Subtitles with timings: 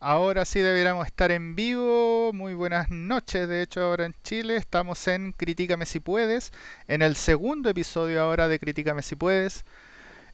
[0.00, 2.32] ahora sí debiéramos estar en vivo.
[2.32, 6.52] Muy buenas noches, de hecho ahora en Chile estamos en Critícame si puedes,
[6.86, 9.64] en el segundo episodio ahora de Critícame si puedes.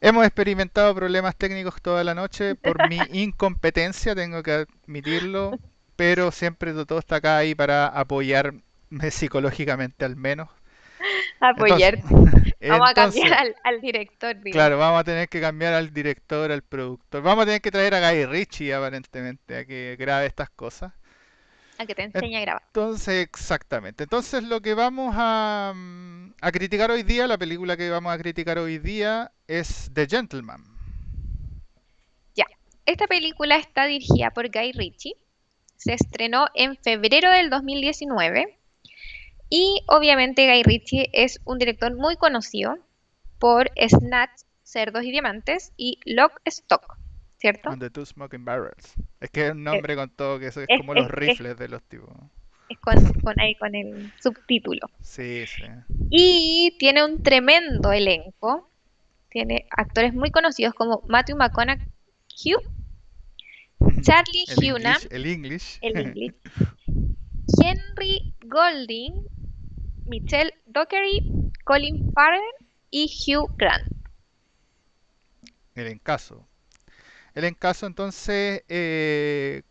[0.00, 5.58] Hemos experimentado problemas técnicos toda la noche por mi incompetencia, tengo que admitirlo,
[5.96, 8.62] pero siempre todo está acá ahí para apoyarme
[9.10, 10.48] psicológicamente al menos.
[11.40, 11.98] Apoyar.
[12.68, 14.36] vamos a cambiar al, director.
[14.50, 17.22] Claro, vamos a tener que cambiar al director, al productor.
[17.22, 20.92] Vamos a tener que traer a Guy Ritchie aparentemente a que grabe estas cosas.
[21.78, 22.62] A que te enseñe a grabar.
[22.66, 24.04] Entonces, exactamente.
[24.04, 28.18] Entonces, lo que vamos a, mm, a criticar hoy día, la película que vamos a
[28.18, 30.62] criticar hoy día es The Gentleman.
[32.36, 32.46] Ya.
[32.86, 35.16] Esta película está dirigida por Guy Ritchie.
[35.76, 38.56] Se estrenó en febrero del 2019
[39.56, 42.76] y obviamente Guy Ritchie es un director muy conocido
[43.38, 46.98] por Snatch, Cerdos y Diamantes y Lock Stock,
[47.38, 47.68] ¿cierto?
[47.68, 48.94] And the Two Smoking Barrels.
[49.20, 51.84] Es que es un nombre con todo, que eso es, como los rifles de los
[51.84, 52.10] tipos.
[52.68, 52.96] Es con,
[53.38, 54.90] ahí con el subtítulo.
[55.02, 55.62] Sí, sí.
[56.10, 58.68] Y tiene un tremendo elenco.
[59.30, 61.86] Tiene actores muy conocidos como Matthew McConaughey,
[64.02, 66.34] Charlie Hunnam, el English, el English
[67.60, 69.23] Henry Golding,
[70.06, 72.42] Michelle Dockery, Colin Farrell
[72.90, 73.84] y Hugh Grant.
[75.74, 76.46] El encaso.
[77.34, 79.62] El encaso, entonces, eh,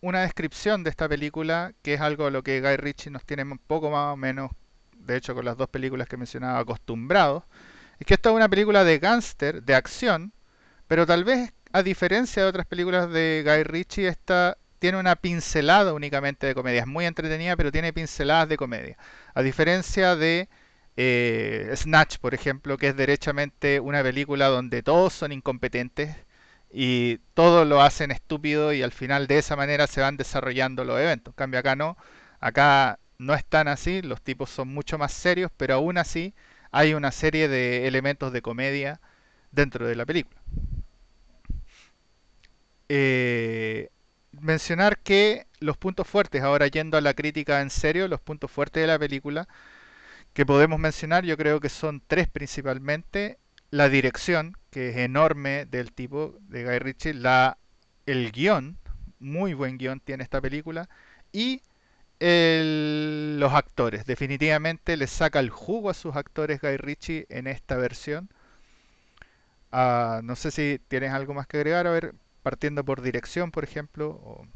[0.00, 3.44] una descripción de esta película, que es algo a lo que Guy Ritchie nos tiene
[3.44, 4.50] un poco más o menos,
[4.96, 7.44] de hecho, con las dos películas que mencionaba, acostumbrados,
[8.00, 10.32] es que esta es una película de gángster, de acción,
[10.88, 15.92] pero tal vez, a diferencia de otras películas de Guy Ritchie, esta tiene una pincelada
[15.92, 16.80] únicamente de comedia.
[16.80, 18.96] Es muy entretenida, pero tiene pinceladas de comedia.
[19.32, 20.48] A diferencia de
[20.96, 26.16] eh, Snatch, por ejemplo, que es derechamente una película donde todos son incompetentes
[26.72, 30.98] y todos lo hacen estúpido y al final de esa manera se van desarrollando los
[30.98, 31.32] eventos.
[31.32, 31.96] En cambio acá no,
[32.40, 36.34] acá no es tan así, los tipos son mucho más serios, pero aún así
[36.72, 39.00] hay una serie de elementos de comedia
[39.52, 40.40] dentro de la película.
[42.88, 43.88] Eh,
[44.40, 48.82] mencionar que los puntos fuertes, ahora yendo a la crítica en serio, los puntos fuertes
[48.82, 49.48] de la película
[50.34, 53.38] que podemos mencionar, yo creo que son tres principalmente.
[53.70, 57.58] La dirección, que es enorme del tipo de Guy Ritchie, la,
[58.06, 58.78] el guion,
[59.18, 60.88] muy buen guion tiene esta película,
[61.32, 61.62] y
[62.20, 64.06] los actores.
[64.06, 68.30] Definitivamente le saca el jugo a sus actores Guy Ritchie en esta versión.
[69.72, 71.86] Ah, no sé si tienes algo más que agregar.
[71.86, 74.46] A ver, partiendo por dirección, por ejemplo, o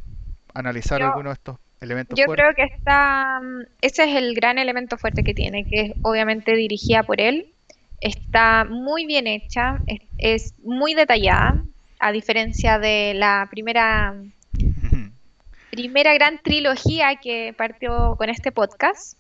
[0.55, 4.97] analizar algunos de estos elementos yo creo que está, mm, ese es el gran elemento
[4.97, 7.53] fuerte que tiene, que es obviamente dirigida por él,
[8.01, 9.79] está muy bien hecha,
[10.19, 11.63] es, muy detallada,
[11.99, 14.15] a diferencia de la primera
[15.71, 19.19] primera gran trilogía que partió con este podcast.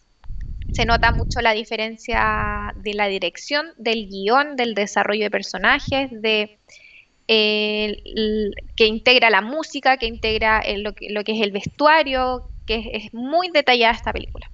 [0.72, 6.58] Se nota mucho la diferencia de la dirección, del guion, del desarrollo de personajes, de
[7.26, 13.94] que integra la música, que integra lo, que, es el vestuario, que es, muy detallada
[13.94, 14.50] esta película.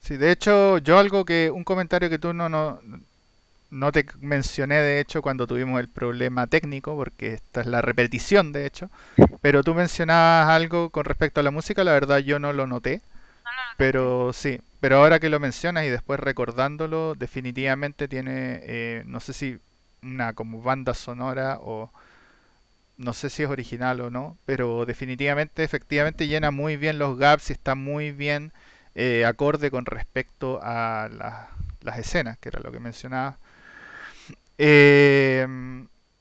[0.00, 2.80] Sí, de hecho, yo algo que, un comentario que tú no, no,
[3.70, 8.52] no te mencioné, de hecho, cuando tuvimos el problema técnico, porque esta es la repetición,
[8.52, 8.90] de hecho,
[9.40, 13.00] pero tú mencionabas algo con respecto a la música, la verdad yo no lo noté,
[13.78, 19.32] pero sí, pero ahora que lo mencionas y después recordándolo, definitivamente tiene, eh, no sé
[19.32, 19.58] si
[20.04, 21.90] una como banda sonora o
[22.96, 27.50] no sé si es original o no, pero definitivamente, efectivamente llena muy bien los gaps
[27.50, 28.52] y está muy bien
[28.94, 31.08] eh, acorde con respecto a
[31.82, 33.38] las escenas, que era lo que mencionaba.
[34.58, 35.46] Eh,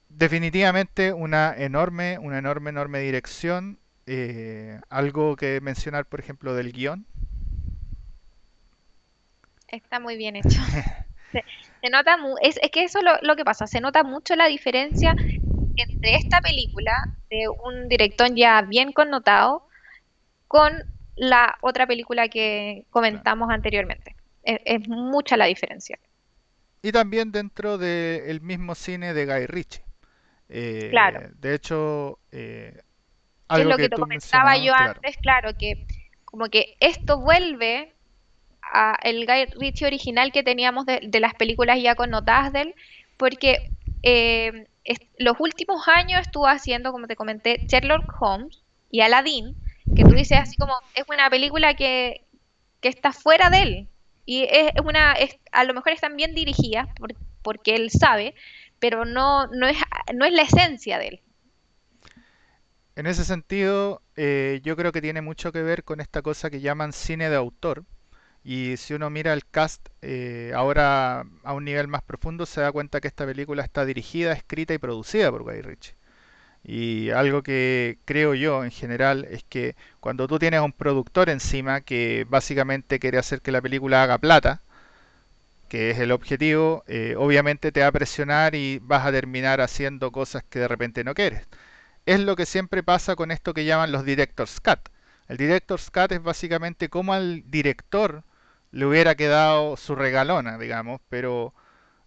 [0.10, 3.80] definitivamente una enorme, una enorme, enorme dirección.
[4.06, 7.06] Eh, algo que mencionar, por ejemplo, del guion.
[9.68, 10.62] Está muy bien hecho.
[11.34, 15.16] Se, nota, es, es, que eso es lo, que pasa, se nota mucho la diferencia
[15.76, 16.94] entre esta película
[17.30, 19.68] de un director ya bien connotado
[20.48, 20.72] con
[21.16, 24.16] la otra película que comentamos anteriormente.
[24.44, 25.98] Es, mucha la diferencia.
[26.82, 29.84] Y también dentro del mismo cine de Guy Ritchie.
[30.50, 31.30] Eh, claro.
[31.36, 32.82] De hecho, eh,
[33.48, 35.88] algo es lo que, te comentaba yo antes, claro, que
[36.26, 37.94] como que esto vuelve
[39.04, 42.76] el Guy Ritchie original que teníamos de, las películas ya connotadas de él,
[43.18, 43.70] porque
[44.02, 44.68] eh,
[45.18, 49.56] los últimos años estuvo haciendo, como te comenté, Sherlock Holmes y Aladdin,
[49.96, 52.22] que tú dices así como, es una película que,
[52.82, 53.88] está fuera de él.
[54.26, 55.16] Y es, una,
[55.52, 56.88] a lo mejor están bien dirigidas,
[57.42, 58.36] porque él sabe,
[58.80, 59.78] pero no, no, es,
[60.14, 61.22] no es la esencia de él.
[62.96, 66.62] En ese sentido, eh, yo creo que tiene mucho que ver con esta cosa que
[66.62, 67.86] llaman cine de autor.
[68.44, 72.72] Y si uno mira el cast eh, ahora a un nivel más profundo, se da
[72.72, 75.96] cuenta que esta película está dirigida, escrita y producida por Guy Ritchie.
[76.64, 81.82] Y algo que creo yo en general es que cuando tú tienes un productor encima
[81.82, 84.62] que básicamente quiere hacer que la película haga plata,
[85.70, 90.12] que es el objetivo, eh, obviamente te va a presionar y vas a terminar haciendo
[90.12, 91.48] cosas que de repente no quieres.
[92.06, 94.80] Es lo que siempre pasa con esto que llaman los director's cut.
[95.28, 98.24] El director's cut es básicamente como al director
[98.74, 101.54] le hubiera quedado su regalona, digamos, pero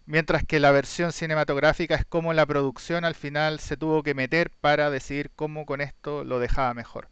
[0.04, 4.50] mientras que la versión cinematográfica es como la producción al final se tuvo que meter
[4.50, 7.08] para decidir cómo con esto lo dejaba mejor.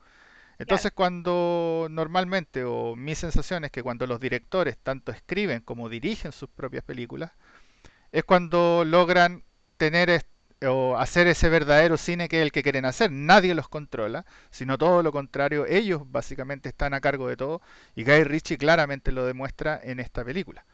[0.58, 6.32] Entonces cuando normalmente, o mi sensación es que cuando los directores tanto escriben como dirigen
[6.32, 7.30] sus propias películas,
[8.10, 9.44] es cuando logran
[9.76, 10.10] tener
[10.66, 13.10] o hacer ese verdadero cine que es el que quieren hacer.
[13.10, 17.60] Nadie los controla, sino todo lo contrario, ellos básicamente están a cargo de todo
[17.94, 20.64] y Guy Ritchie claramente lo demuestra en esta película.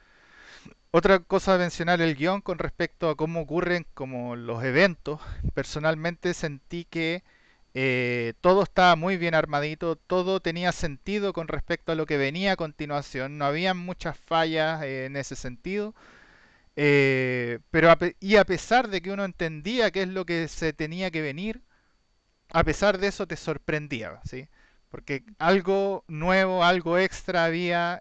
[0.92, 5.20] Otra cosa a mencionar el guion con respecto a cómo ocurren como los eventos.
[5.54, 7.22] Personalmente sentí que
[7.74, 12.52] eh, todo estaba muy bien armadito, todo tenía sentido con respecto a lo que venía
[12.52, 15.94] a continuación, no había muchas fallas eh, en ese sentido.
[16.76, 21.10] Eh, pero y a pesar de que uno entendía qué es lo que se tenía
[21.10, 21.62] que venir,
[22.52, 24.46] a pesar de eso te sorprendía, ¿sí?
[24.90, 28.00] Porque algo nuevo, algo extra había,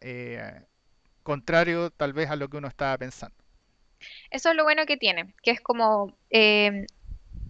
[1.23, 3.35] contrario tal vez a lo que uno estaba pensando.
[4.31, 6.17] Eso es lo bueno que tiene, que es como,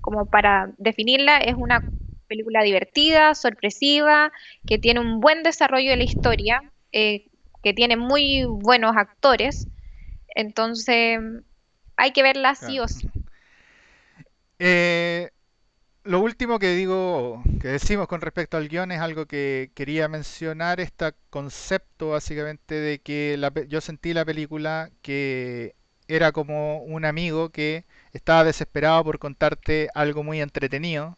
[0.01, 1.89] como para definirla, es una
[2.27, 4.31] película divertida, sorpresiva,
[4.65, 6.61] que tiene un buen desarrollo de la historia,
[6.91, 7.25] eh,
[7.63, 9.67] que tiene muy buenos actores.
[10.39, 11.19] Entonces,
[11.97, 13.09] hay que verla sí o sí.
[14.57, 15.31] Eh,
[16.05, 20.79] lo último que digo, que decimos con respecto al guion es algo que quería mencionar,
[20.79, 23.37] este concepto básicamente de que
[23.67, 25.75] yo sentí la película que
[26.07, 27.83] era como un amigo que
[28.13, 31.17] estaba desesperado por contarte algo muy entretenido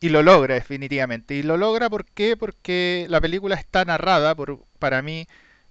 [0.00, 1.34] y lo logra definitivamente.
[1.34, 2.36] Y lo logra ¿por qué?
[2.36, 5.26] porque la película está narrada por, para mí,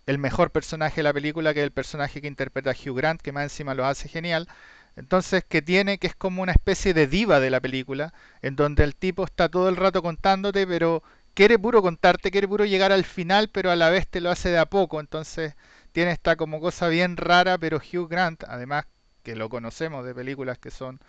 [0.05, 3.31] el mejor personaje de la película, que es el personaje que interpreta Hugh Grant, que
[3.31, 4.47] más encima lo hace genial.
[4.95, 8.83] Entonces, que tiene, que es como una especie de diva de la película, en donde
[8.83, 11.03] el tipo está todo el rato contándote, pero
[11.33, 14.49] quiere puro contarte, quiere puro llegar al final, pero a la vez te lo hace
[14.49, 14.99] de a poco.
[14.99, 15.55] Entonces,
[15.91, 18.85] tiene esta como cosa bien rara, pero Hugh Grant, además
[19.23, 20.99] que lo conocemos de películas que son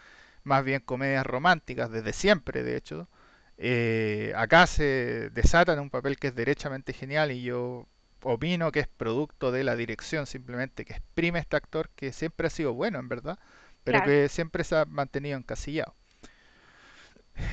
[0.44, 3.08] más bien comedias románticas desde siempre, de hecho.
[3.58, 7.88] Eh, acá se desata en un papel que es derechamente genial y yo
[8.22, 12.50] opino que es producto de la dirección simplemente que exprime este actor que siempre ha
[12.50, 13.38] sido bueno en verdad,
[13.84, 15.94] pero que siempre se ha mantenido encasillado.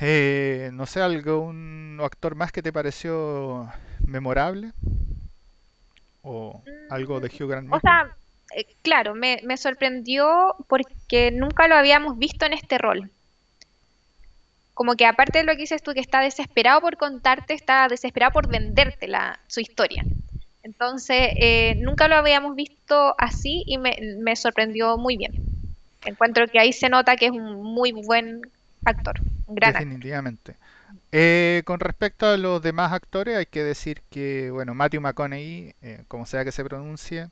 [0.00, 3.70] Eh, no sé, algún actor más que te pareció
[4.06, 4.72] memorable
[6.22, 7.72] o algo de Hugh Grant.
[7.72, 8.16] O sea,
[8.56, 13.10] eh, claro, me, me sorprendió porque nunca lo habíamos visto en este rol.
[14.72, 18.32] Como que aparte de lo que dices tú, que está desesperado por contarte, está desesperado
[18.32, 20.04] por venderte la, su historia.
[20.64, 25.32] Entonces, eh, nunca lo habíamos visto así y me, me, sorprendió muy bien.
[26.04, 28.42] Encuentro que ahí se nota que es un muy buen
[28.84, 30.56] actor, un gran Definitivamente.
[31.12, 35.74] Eh, con respecto a los demás actores, hay que decir que, bueno, Matthew McConaughey,
[36.08, 37.28] como sea que se pronuncie,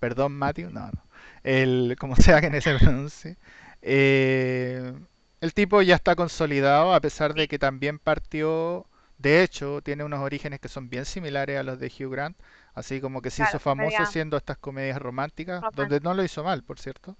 [0.00, 1.02] Perdón, Matthew, no, no.
[1.42, 3.36] El, como sea que se pronuncie.
[3.82, 4.92] Eh,
[5.40, 8.86] el tipo ya está consolidado, a pesar de que también partió.
[9.18, 12.36] De hecho, tiene unos orígenes que son bien similares a los de Hugh Grant.
[12.78, 16.62] Así como que se hizo famoso haciendo estas comedias románticas, donde no lo hizo mal,
[16.64, 17.16] por cierto.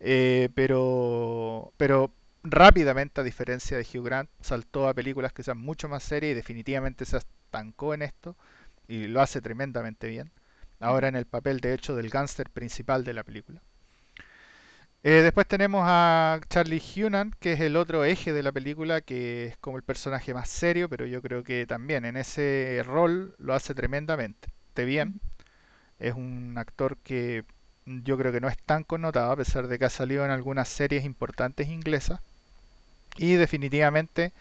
[0.00, 5.88] Eh, pero, pero rápidamente, a diferencia de Hugh Grant, saltó a películas que sean mucho
[5.88, 8.36] más serias y definitivamente se estancó en esto
[8.88, 10.32] y lo hace tremendamente bien
[10.80, 13.62] ahora en el papel de hecho del gángster principal de la película.
[15.02, 19.46] Eh, después tenemos a Charlie Hunan, que es el otro eje de la película, que
[19.46, 23.54] es como el personaje más serio, pero yo creo que también en ese rol lo
[23.54, 24.48] hace tremendamente.
[24.84, 25.20] Bien,
[26.00, 27.44] es un actor que
[27.86, 30.68] yo creo que no es tan connotado, a pesar de que ha salido en algunas
[30.68, 32.20] series importantes inglesas.
[33.16, 34.32] Y definitivamente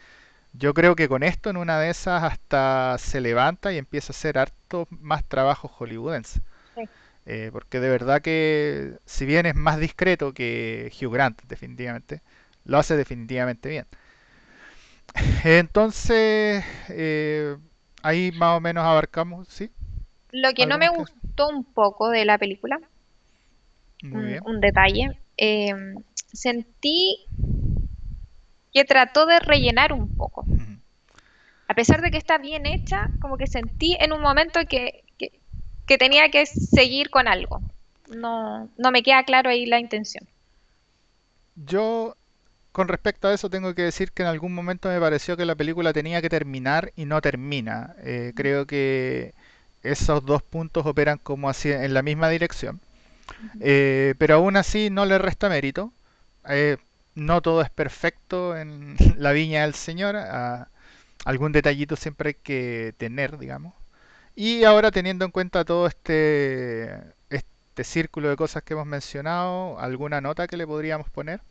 [0.54, 4.18] yo creo que con esto en una de esas hasta se levanta y empieza a
[4.18, 6.42] hacer harto más trabajo hollywoodense.
[7.26, 12.22] Eh, porque de verdad que si bien es más discreto que Hugh Grant, definitivamente,
[12.66, 13.88] lo hace definitivamente bien.
[15.44, 17.58] Entonces, eh,
[18.02, 19.72] ahí más o menos abarcamos, ¿sí?
[20.32, 22.80] Lo que no me gustó un poco de la película,
[24.04, 25.74] un, detalle, eh,
[26.32, 27.26] sentí
[28.74, 30.46] que trató de rellenar un poco.
[31.68, 35.98] A pesar de que está bien hecha, como que sentí en un momento que, que,
[35.98, 37.62] tenía que seguir con algo.
[38.10, 40.26] No, no me queda claro ahí la intención.
[41.56, 42.16] Yo,
[42.72, 45.56] con respecto a eso, tengo que decir que en algún momento me pareció que la
[45.56, 47.96] película tenía que terminar y no termina.
[48.04, 49.34] Eh, creo que
[49.92, 52.80] esos dos puntos operan como así en la misma dirección.
[53.60, 55.92] Eh, pero aún así no le resta mérito.
[56.50, 56.78] Eh,
[57.16, 60.16] no todo es perfecto en la viña del Señor.
[60.18, 60.70] Ah,
[61.26, 63.74] algún detallito siempre hay que tener, digamos.
[64.36, 66.94] Y ahora teniendo en cuenta todo este,
[67.30, 71.42] este círculo de cosas que hemos mencionado, ¿alguna nota que le podríamos poner?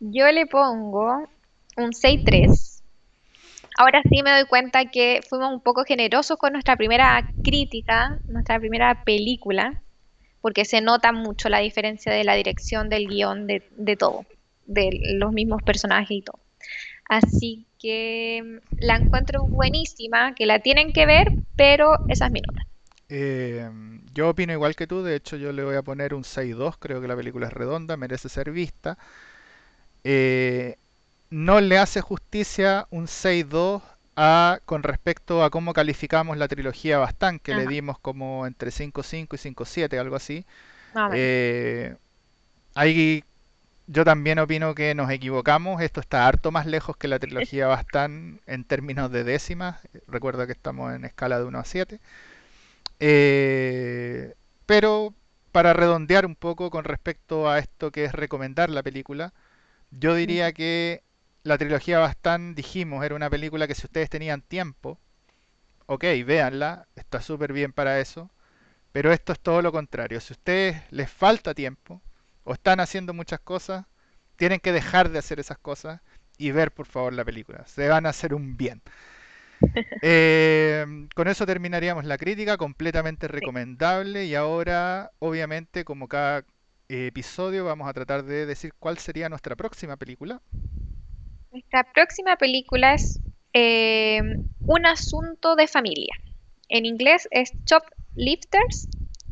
[0.00, 1.28] Yo le pongo
[1.76, 2.67] un 6-3.
[3.78, 8.58] Ahora sí me doy cuenta que fuimos un poco generosos con nuestra primera crítica, nuestra
[8.58, 9.80] primera película
[10.40, 14.24] porque se nota mucho la diferencia de la dirección del guion, de, todo,
[14.66, 16.38] de los mismos personajes y todo.
[17.08, 22.40] Así que mm, la encuentro buenísima, que la tienen que ver, pero esa es mi
[22.40, 22.62] nota.
[23.08, 23.68] Eh,
[24.12, 27.00] yo opino igual que tú, de hecho yo le voy a poner un 6-2, creo
[27.00, 28.98] que la película es redonda, merece ser vista.
[30.04, 30.76] Eh,
[31.30, 33.82] no le hace justicia un 6-2
[34.64, 39.54] con respecto a cómo calificamos la trilogía Bastán, que le dimos como entre 5.5 y
[39.54, 40.44] 5.7, algo así.
[41.12, 41.94] Eh,
[42.74, 43.22] ahí
[43.86, 45.80] yo también opino que nos equivocamos.
[45.82, 49.78] Esto está harto más lejos que la trilogía Bastán en términos de décimas.
[50.08, 52.00] Recuerda que estamos en escala de 1 a 7.
[53.00, 54.34] Eh,
[54.66, 55.14] pero
[55.52, 59.32] para redondear un poco con respecto a esto que es recomendar la película,
[59.90, 61.02] yo diría que
[61.48, 64.98] la trilogía Bastán, dijimos, era una película que si ustedes tenían tiempo,
[65.86, 68.30] ok, véanla, está súper bien para eso.
[68.92, 70.20] Pero esto es todo lo contrario.
[70.20, 72.02] Si a ustedes les falta tiempo
[72.44, 73.86] o están haciendo muchas cosas,
[74.36, 76.00] tienen que dejar de hacer esas cosas
[76.38, 77.66] y ver por favor la película.
[77.66, 78.82] Se van a hacer un bien.
[80.02, 80.86] Eh,
[81.16, 84.26] con eso terminaríamos la crítica, completamente recomendable.
[84.26, 86.44] Y ahora, obviamente, como cada
[86.88, 90.40] episodio, vamos a tratar de decir cuál sería nuestra próxima película.
[91.52, 93.20] Nuestra próxima película es
[93.52, 94.20] eh,
[94.60, 96.14] Un asunto de familia.
[96.68, 98.88] En inglés es Choplifters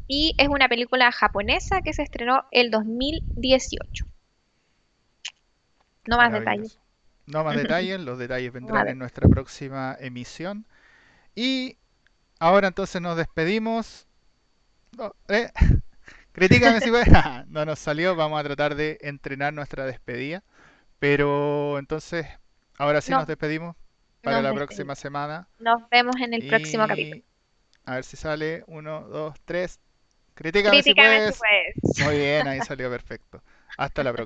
[0.08, 4.06] y es una película japonesa que se estrenó el 2018.
[6.06, 6.78] No más detalles.
[7.26, 10.64] No más detalles, los detalles vendrán en nuestra próxima emisión.
[11.34, 11.76] Y
[12.38, 14.06] ahora entonces nos despedimos.
[14.96, 15.50] No, eh,
[16.80, 16.90] si
[17.48, 20.42] no nos salió, vamos a tratar de entrenar nuestra despedida.
[20.98, 22.26] Pero entonces,
[22.78, 23.76] ahora sí nos despedimos
[24.22, 25.48] para la próxima semana.
[25.58, 27.22] Nos vemos en el próximo capítulo.
[27.84, 28.64] A ver si sale.
[28.66, 29.78] Uno, dos, tres.
[30.34, 31.40] Critícame, si, puedes.
[32.04, 33.42] Muy bien, ahí salió perfecto.
[33.78, 34.14] Hasta la próxima.